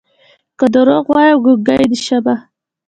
[0.57, 2.35] که دروغ وايم ګونګې دې شمه